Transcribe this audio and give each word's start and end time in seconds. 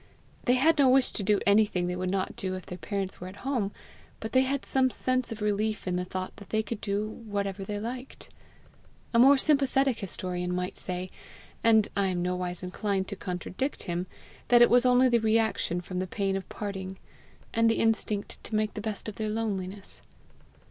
They 0.45 0.55
had 0.55 0.79
no 0.79 0.89
wish 0.89 1.11
to 1.11 1.21
do 1.21 1.39
anything 1.45 1.85
they 1.85 1.95
would 1.95 2.09
not 2.09 2.35
do 2.35 2.55
if 2.55 2.65
their 2.65 2.79
parents 2.79 3.21
were 3.21 3.27
at 3.27 3.45
home, 3.45 3.71
but 4.19 4.31
they 4.31 4.41
had 4.41 4.65
some 4.65 4.89
sense 4.89 5.31
of 5.31 5.43
relief 5.43 5.87
in 5.87 5.95
the 5.95 6.05
thought 6.05 6.35
that 6.37 6.49
they 6.49 6.63
could 6.63 6.81
do 6.81 7.07
whatever 7.07 7.63
they 7.63 7.79
liked. 7.79 8.27
A 9.13 9.19
more 9.19 9.37
sympathetic 9.37 9.99
historian 9.99 10.55
might 10.55 10.75
say, 10.75 11.11
and 11.63 11.87
I 11.95 12.07
am 12.07 12.23
nowise 12.23 12.63
inclined 12.63 13.07
to 13.09 13.15
contradict 13.15 13.83
him, 13.83 14.07
that 14.47 14.63
it 14.63 14.71
was 14.71 14.87
only 14.87 15.07
the 15.07 15.19
reaction 15.19 15.81
from 15.81 15.99
the 15.99 16.07
pain 16.07 16.35
of 16.35 16.49
parting, 16.49 16.97
and 17.53 17.69
the 17.69 17.75
instinct 17.77 18.43
to 18.45 18.55
make 18.55 18.73
the 18.73 18.81
best 18.81 19.07
of 19.07 19.17
their 19.17 19.29
loneliness. 19.29 20.01